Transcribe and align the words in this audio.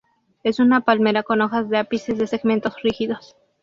Es 0.43 0.57
una 0.59 0.79
palmera 0.81 1.21
con 1.21 1.41
hojas 1.41 1.69
de 1.69 1.77
ápices 1.77 2.17
de 2.17 2.25
segmentos 2.25 2.73
rígidos. 2.81 3.35